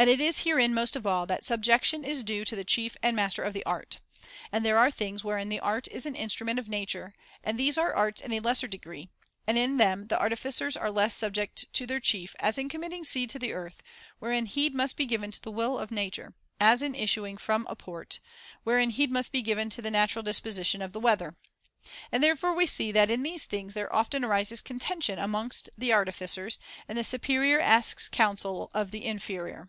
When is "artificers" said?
10.16-10.76, 25.92-26.56